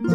[0.00, 0.12] 皆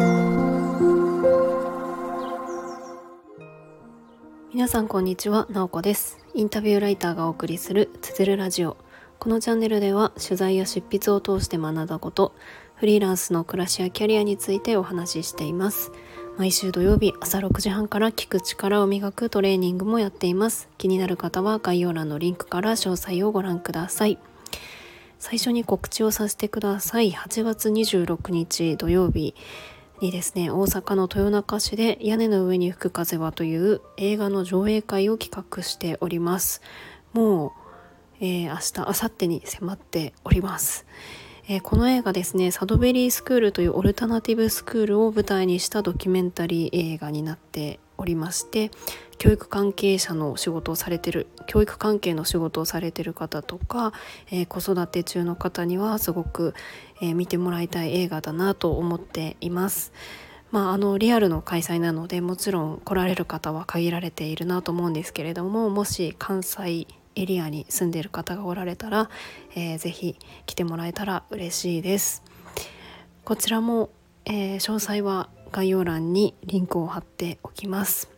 [4.66, 6.16] さんこんにちは、なおこです。
[6.32, 8.78] インタビューライターがお送りするつづるラジオ。
[9.18, 12.34] このチャンネルでは取材や執筆を通して学んだこと
[12.76, 15.92] フリーランスの暮らしやキャリアについてお話ししています。
[16.38, 20.70] 毎週土曜日朝6時半から聞く力を磨くトレーニングもやっています。
[20.78, 24.18] 気になる方は概要欄のリンクから詳細をご覧ください。
[25.18, 27.12] 最初に告知をさせてください。
[27.12, 29.34] 8月26日土曜日
[30.00, 36.60] にですね大阪の豊中市で屋根の上に吹く風はという映画の上映会を企画しております。
[37.12, 37.52] もう、
[38.20, 40.86] えー、明日明後日に迫っております。
[41.46, 48.70] えー、この映画ですねサドベリースクールというオルタナティブスクールを舞台にしたドキュメンタリー映画になっておりまして
[49.18, 53.92] 教育関係者の仕事をされてる教育関係の仕事をされてる方とか、
[54.30, 56.54] えー、子育て中の方にはすごく、
[57.00, 59.92] えー、見てもらいたい映画だなと思っています。
[60.50, 66.86] まあ、あのリアルの開催なのでもちろん来られる方は限られているなと思うんですけれどももし関西
[67.16, 69.10] エリアに住んでいる方がおられたら、
[69.56, 72.22] えー、ぜひ来てもらえたら嬉しいです
[73.24, 73.90] こちらも、
[74.26, 78.13] えー、詳細は概要欄にリンクを貼っておきます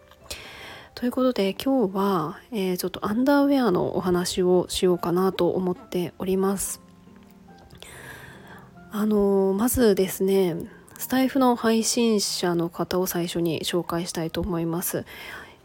[0.96, 6.80] ということで今日は、えー、ちょっとアンダーウェアのお話をしようかなと思っております
[8.90, 10.56] あのまずですね
[10.96, 15.04] スタイフの配信者の方を最初に紹介したいと思います。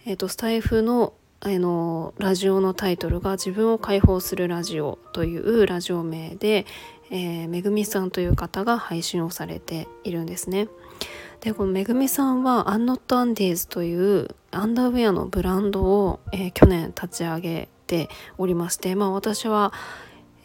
[0.05, 6.65] えっ、ー、とスタイフのあのラジオのタイトルが「自分を解放するラジオ」というラジオ名で、
[7.09, 10.67] えー、めぐみさんという方が配信をされているんですね。
[11.39, 19.73] でこのめぐみさんはアンノットアンディーズというアンダーウェアのブランドを、えー、去年立ち上げておりましてまあ私は、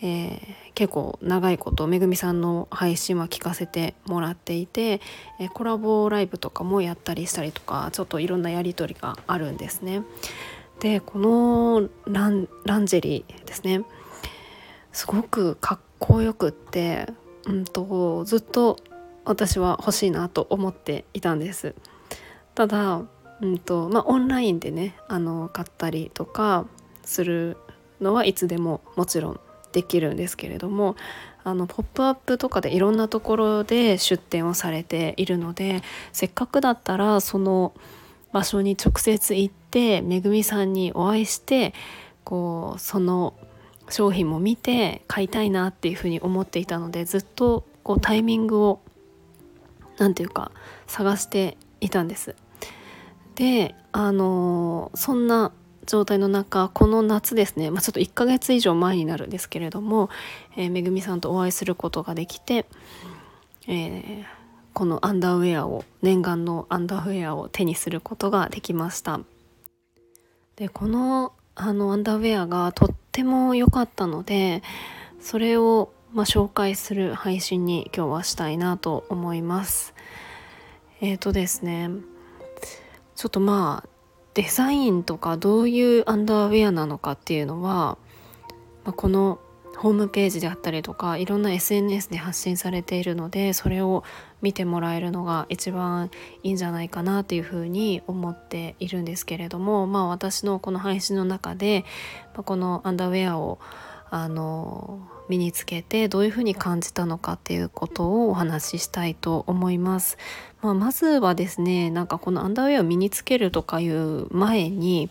[0.00, 0.38] えー、
[0.74, 5.00] 結構長いことめぐみさんの配信は聞かせてもらっていて、
[5.40, 10.02] えコラボライブとかもやったりしたりとかちょっといろんなやり取りがあるんですね。
[10.80, 13.83] でこのランランジェリーですね
[14.92, 17.06] すごくかっこよくって、
[17.46, 18.78] うんと、ずっと
[19.24, 21.74] 私は欲しいなと思っていたんです
[22.55, 23.02] ただ、
[23.41, 26.67] うんとまあ、オンラインでねあの買ったりとか
[27.05, 27.58] する
[28.01, 29.41] のはいつでももちろん
[29.73, 30.97] できるんですけれども
[31.45, 35.83] あのポップアップとかでいろんなところで出店をされているので
[36.13, 37.75] せっかくだったらその
[38.33, 41.75] 場所に直接行ってめぐみさんにお会いして
[42.25, 43.35] こうその
[43.89, 48.80] 商品も見て買いたいなっていうふうに思っていたのでずっとこうタイミングを
[49.98, 50.51] 何て言うか
[50.86, 52.35] 探していたんです。
[53.36, 55.52] であのそんな
[55.86, 60.11] 状態の中この夏ですね、まあ、ちょっと1ヶ月以上前になるんですけれども、
[60.57, 62.67] えー、めぐみさんとお会いすることができて、
[63.69, 64.25] えー、
[64.73, 69.20] このアンダーウェアを念願のアンダーウェアを手にすることができました。
[70.57, 74.63] でこのあのアンダーウェアがとっても良かったので
[75.20, 79.92] それをまあ、紹介する配信に今日はしたいなと思います。
[81.02, 81.91] えっ、ー、とですね
[83.16, 83.88] ちょっとまあ
[84.34, 87.98] デザインとかどういうアンダーウェアなのかっていうのは、
[88.84, 89.40] まあ、この
[89.77, 94.04] ホームページであったりとかいろんな SNS で発信されているのでそれを
[94.42, 96.10] 見てもらえるのが一番
[96.42, 101.84] いいんじゃないかなというふうに思っているんですけれどもまあ私のこの配信の中で、
[102.34, 103.58] まあ、このアンダーウェアを
[104.10, 110.19] あの身につけてどういうふうに感じたのかっていうことをお話ししたいと思います。
[110.63, 115.11] まあ、まずはですねなんかこのアンダーウェアを身につけるとかいう前に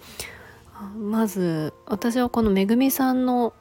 [0.98, 3.53] まず私はこのめぐみさんの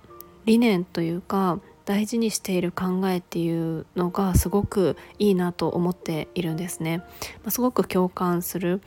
[0.45, 6.99] 理念というか大事にしている考えっていうのがすごくいいなと思っているんですね。
[6.99, 7.05] ま
[7.49, 8.81] あ、すごく共感する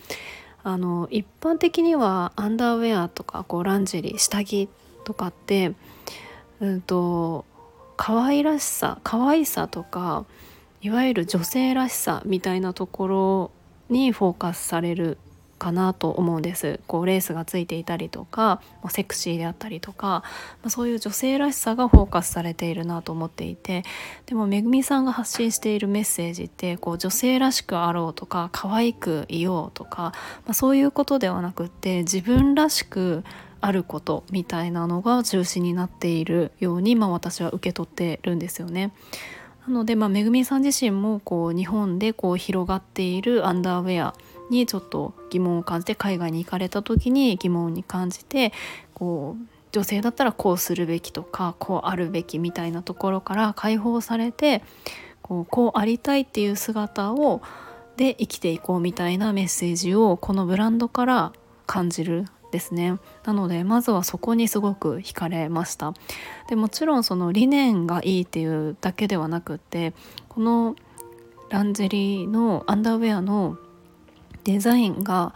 [0.64, 4.68] あの一般的にはアンダーウェアとかこうランジェリー下着
[5.06, 5.74] とかって、
[6.60, 7.46] うんと、
[7.98, 10.26] 可愛らしさ可愛さとか
[10.82, 13.52] いわゆる女性らしさみたいなところ
[13.90, 15.18] にフォーカスされる
[15.58, 20.24] かなと思うんですこうレースがついていたりとかセクシーであったりとか、ま
[20.68, 23.84] あ、そういう女性らしさがフォーカスされているなと思っていて
[24.26, 30.14] でもめぐみさんが発信しているメッセージってこう女性らしくあろうとか可愛くいようとか、
[30.46, 33.24] まあ、そういうことではなくって自分らしく
[33.60, 38.92] あることみたいなのが中心になっているように、まあ、私は受け取ってるんですよね。
[39.68, 44.14] なので、まあ、めぐみさん自身もこう日本でこう広がっているアンダーウェア
[44.50, 48.54] にちょっと疑問を感じて海外に行かれた時に疑問に感じて
[48.94, 54.64] こう女性だったらこうするべきとかこうあるべきみたいなところから解放されて
[55.22, 57.42] こうこうありたいっていう姿を
[57.98, 61.34] で生きていこうみたいなメッセージをこのブランドから
[61.66, 62.98] 感じるですね。
[63.26, 65.94] なのでまずはそこにすごく惹かれました。
[66.48, 69.94] でもちろんその理念がいいっていうだけではなくって
[70.30, 70.76] この
[71.50, 73.58] ランジェリーのアンダーウェアの
[74.48, 75.36] デザインが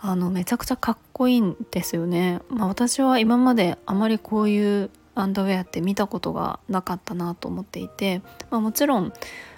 [0.00, 9.12] あのめちゃくちゃかっこいいんですよね、まあ、私は今まであまりこういうアンダーウェアって見たことがなかったなと思っていて、まあ、もちろん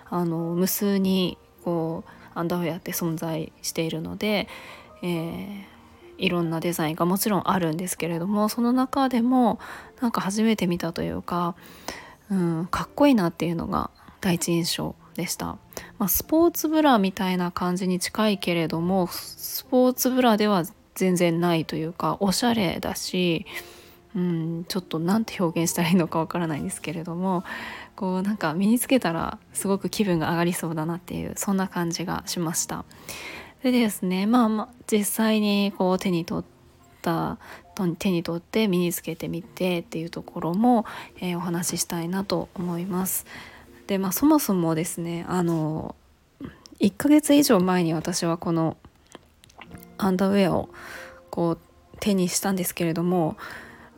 [0.08, 4.48] あの無数にこうアンダーウェアって存在しているので、
[5.02, 5.64] えー、
[6.16, 9.58] いろんなデザインがもちろんあるんですけれどもその中でも
[10.00, 11.56] なんか初めて見たというか、
[12.30, 13.90] うん、かっこいいなっていうのが
[14.22, 15.58] 第一印象でした、
[15.98, 20.62] まあ、スポーツブラみたいな感じに近いけれどもスポーツブラでは
[20.94, 23.44] 全然ないというかおしゃれだし
[24.14, 27.42] うんちょっと何て表現したらいいのかわからないんですけれども
[27.96, 32.84] こうなんか身につけたらすごく気分が上がりそうだなっていうそんな感じがしました。
[33.64, 36.44] でですねまあまあ実際にこう手に取っ
[37.02, 37.38] た
[37.98, 40.84] 手に取って身につけてみてっていうところも、
[41.20, 43.26] えー、お話ししたいなと思います。
[43.88, 45.96] でまあそもそもですねあの
[46.78, 48.76] 1ヶ月以上前に私はこの
[49.96, 50.68] アンダーウェアを
[51.30, 51.58] こう
[51.98, 53.36] 手にしたんですけれども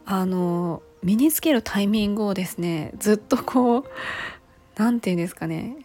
[0.07, 3.85] あの身につけるタイミングをですねずっとこう
[4.77, 5.77] 何て言うんですかね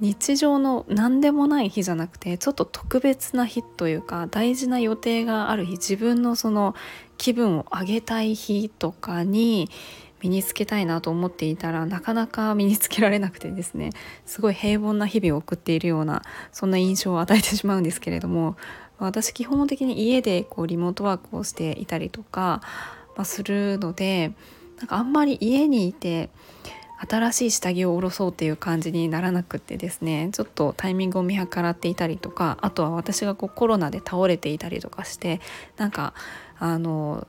[0.00, 6.74] 日常の何でもない日じゃなくてちょっと特別な日というか大事な予定がある日自分のその
[7.18, 9.68] 気分を上げたい日とかに
[10.22, 13.90] 身につけたいなと思っていたらなかなか身につけられなくてですね
[14.26, 16.22] すごい平凡な日々を送っているような
[16.52, 18.56] そんな印象を与えてしまうんですけれども
[18.98, 22.60] 私基本的に家でこうリモートワークをしていたりとか
[23.20, 24.32] まあ、するので
[24.78, 26.30] なんかあんまり家にいて
[27.06, 35.40] 新しい下着を下ろそうっていう感じにならなくってですねちょっとタイミングを見計らっていたりとかあとは私がこうコロナで倒れていたりとかして
[35.76, 36.14] なんか
[36.58, 37.26] あの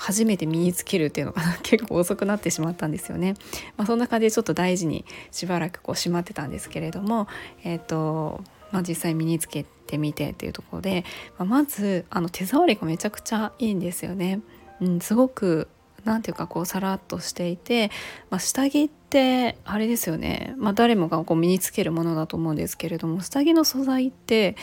[0.00, 3.34] 初めて身につけるっていうのが 結構遅くなってしまったんですよね。
[3.76, 7.28] まあ、そんな感じでちょっと大事にしばらくこうしまってたんですけれども、
[7.64, 8.42] えーと
[8.72, 11.04] まあ、実際身につけてみてっていうところで、
[11.38, 14.40] まあ、まずあの手触りがめちゃくちゃいいんですよね。
[14.80, 15.68] うん、すごく
[16.04, 17.90] 何ていうかこうさらっとしていて、
[18.30, 24.56] まあ、下着ってあれですよね、まあ、誰もがこう身につけるものだと思うんですけれども下着の素材って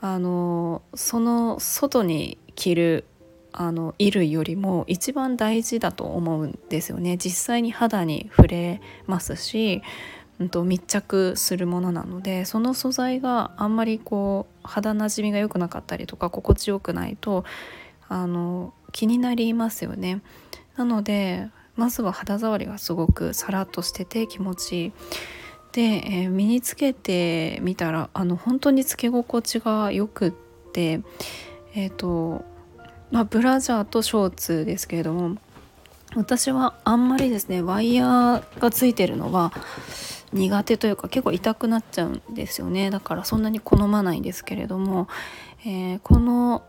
[0.00, 3.04] あのその外に着る
[3.52, 7.16] あの衣類よりも一番大事だと思うんですよね。
[7.16, 9.82] 実際に肌に触れますし、
[10.38, 17.44] うん、と密着するものなのでその素材があんまりこう肌なじみが良くなかったりとか心地よくないと
[18.08, 20.22] あの気になりますよね。
[20.76, 24.92] なのでまずは肌触りがすごくさらっとしてて気持ちいい。
[25.72, 30.32] で、えー、身につけてみたらあの本当につけ心地がよくっ
[30.72, 31.00] て
[31.74, 32.44] えっ、ー、と
[33.10, 35.36] まあブラジャーとショーツですけれども
[36.16, 39.52] 私はあんまりですねワイヤーがついてるのは
[40.32, 42.90] 苦手というか結構痛くなっちゃうんですよね。
[42.90, 45.08] だからそんなに好まないんですけれども、
[45.64, 46.62] えー、この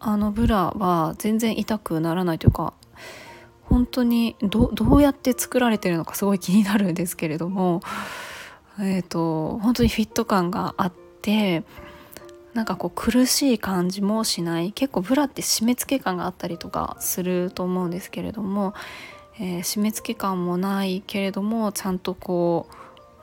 [0.00, 2.74] あのブラは全然痛くならないというか
[3.64, 7.82] 本当にどうやって作られてるのかすごい気になるんですけれども
[8.80, 10.92] えっ、ー、と本当にフィット感があっ
[11.22, 11.64] て
[12.58, 18.74] なんかこう苦しい感じもしない結構ブラって締め付け感があったりとかすると思うんですけれども、
[19.38, 22.68] えー、締め付け感もないけれどもちゃんとこ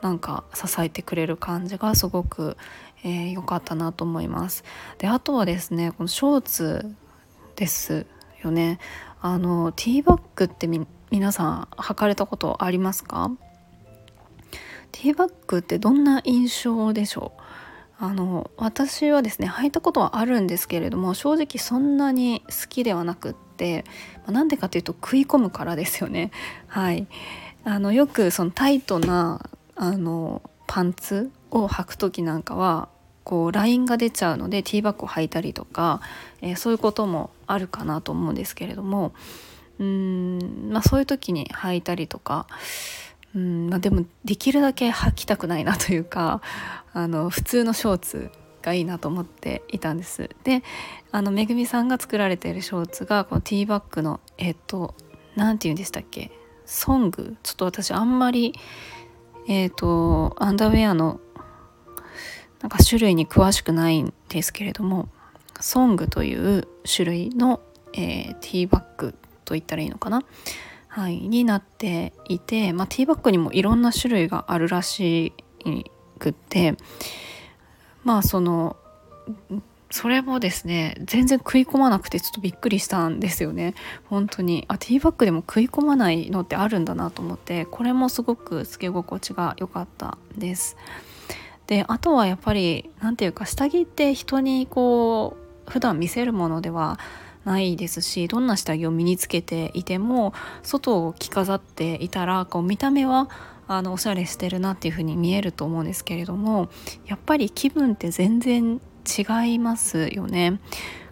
[0.00, 2.56] うなんか支えてくれる感じがすごく
[3.04, 4.64] えー、かったなと思います。
[4.96, 6.94] であとはですねこのショーツ
[7.54, 8.06] です
[8.42, 8.78] よね。
[9.20, 10.66] あのティーバッグって
[11.10, 13.30] 皆さん履かれたことありますか？
[14.92, 17.42] ティーバッグってどんな印象でしょう？
[17.98, 23.84] あの私はですね履いたことはあるんですけれども正直そんなに好きではなくって
[24.26, 26.30] なんでかというと食い込むからですよね。
[26.68, 27.06] はい。
[27.64, 32.88] あのよくそのタイトなあのパンツを履く時なんかは
[33.24, 36.00] こうラインが出ちゃうのでティーバッグを履いたりとか、
[36.42, 39.12] えー、そういうこともあるかなと思うんですけれども
[39.78, 42.46] うん、まあ、そういう時に履いたりとか
[43.34, 46.40] うん、まあ、でもできるだけ履きたくないなというか
[46.92, 48.30] あの普通のショーツ
[48.62, 50.30] がいいなと思っていたんです。
[50.44, 50.62] で
[51.12, 54.94] あのめぐみさんが作られているショーツがこのティーバッグのえっと
[55.34, 56.30] 何て言うんでしたっけ？
[56.64, 57.36] ソング？
[57.42, 58.54] ちょっと私あんまり
[59.46, 61.20] えっ、とアンダーウェアの
[62.60, 65.08] なんか種類に詳しくないんですけれども
[65.60, 67.60] ソングという種類の、
[67.92, 69.14] えー、ティーバッグ
[69.44, 70.22] と言ったらいいのかな、
[70.96, 75.34] はい、になっていて、まあ、ティーバッグにもいろんな種類があるらし
[76.18, 76.74] くって
[78.02, 78.78] まあその
[79.90, 83.74] それもですね全然食い込まなくてちょっとびっくりしたんですよね。
[84.08, 84.64] 本当に。
[84.68, 90.78] あティーバッグでも食い込まないのってあるんだなと思ってこれもすごくつけ心地が良かったです。
[91.66, 95.36] であとはやっぱり何て言うか下着って人にこ
[95.68, 96.98] う普段見せるものでは
[97.46, 103.30] ないですしどんな下着を身につけていても外を着飾っていたらこう見た目は
[103.68, 106.68] あのおしゃれしてるなっていう風に見えると思うんですけれども
[107.06, 110.60] やっぱり気分って全然違いますよね。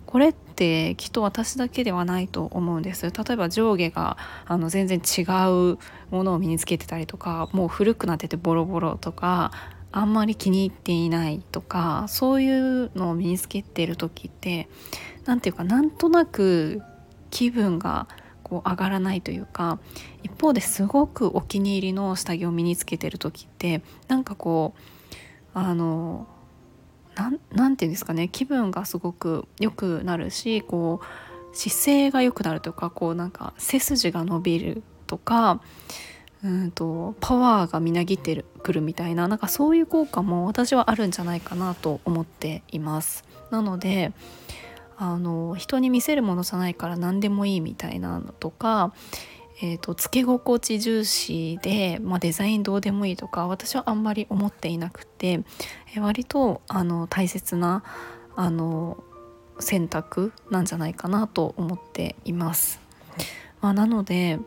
[0.07, 5.79] これってきっと私だけではないと思うんです例えば上下があの全然違う
[6.13, 9.51] ものを身につけてたりとかもう古くなっててボロボロとか
[9.97, 14.69] あんまり気に入っていないとかそういうのを身につけてる時って
[15.25, 16.83] 何て言うかなんとなく
[17.31, 18.09] 気分が
[18.43, 19.79] こう上がらないというか
[20.25, 24.85] 一方ですごくお気に入りの下着を身につけてる時ってなんかこう
[25.55, 26.27] あの
[27.15, 35.61] 何て言うんですかね気分がすごく良くなるしこう姿勢が良くなるとかこうなんか背筋が伸びるとか
[36.45, 43.25] うんとパワーがみなぎってくるみたいななんかそういう効果も私はあるんじゃないかなと思っています。
[43.51, 44.13] なので
[44.97, 48.93] あの人に見せるものじゃないから何でもいいみたいなのとか
[49.63, 55.45] えーと、つけ心地重視で、まあ、デザインどうでもいいとか私はあんまり思っていなくて、
[55.95, 57.85] え、割とあの大切な
[58.35, 59.03] あの
[59.61, 62.81] 選択なんじゃないかなと思っています。
[63.61, 64.41] まあ、なので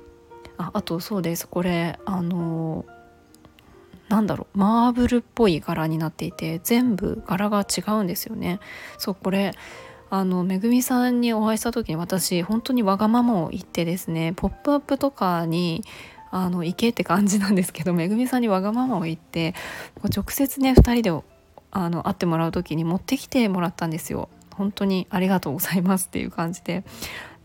[0.57, 2.85] ああとそうですこれあの
[4.09, 8.59] なんだろうマーブルっぽい柄になっていて全部柄が違うんですよね。
[8.97, 9.53] そうこれ
[10.09, 15.83] あのめぐみさんにお会いした時に私本当にわがままを言ってですね「ポップアップとかに
[16.31, 19.53] あの行けって感じなんですけどめぐみさんにわがままを言って
[20.03, 21.23] 直接ね2人で
[21.71, 24.29] あの会ってもらう時に持ってきてもらったんですよ。
[24.55, 26.83] 本当にありがとうございますっていう感じで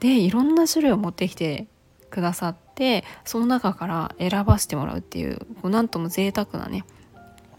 [0.00, 1.66] でいろんな種類を持ってきて
[2.11, 6.85] くださってその中から選ばせてもらうっていうこうなんとも贅沢なね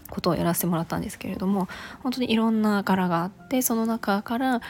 [0.10, 1.68] ことをやらせてもらったんですけれども
[2.04, 4.62] 本当にいろんな柄があってその中から、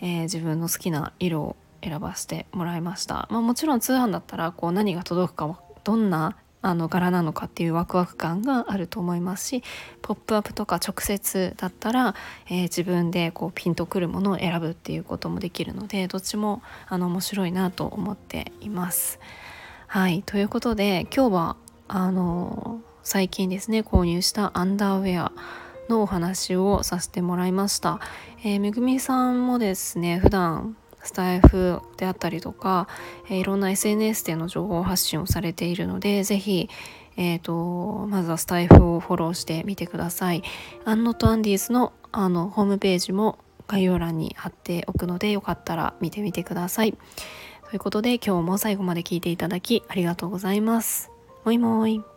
[0.00, 9.62] えー、自分の好きな色を選ばせてもらいました、まあ、もちろん通販だったらこう何が届くかどんなあの柄なのかっていうワクワク感があると思いますし
[10.00, 12.14] 「ポップアップとか直接だったら、
[12.46, 19.18] えー、自分でこうピンとくるものを選ぶっていうこともできるのでどっちもあの面白いなと思っています。
[19.92, 21.56] はいということで今日は
[21.86, 25.32] あの最近ですね購入したアンダーウェア
[25.90, 28.00] のお話をさせてもらいました、
[28.42, 32.88] えー、めぐみさんもですね普段スタイフであったりとか、
[33.28, 36.70] えー、いろんな SNS での情報発信をされているのでぜひ
[37.18, 40.42] えーと、まずはスタイフをフォローしてみてください。
[40.86, 46.96] アンノとアンディーズのあのホームページも概要欄に貼っておくのでよかったら見てみてください。
[47.72, 51.10] ということで今日も最後まで聞いていただきありがとうございます。
[51.42, 52.11] もいもい。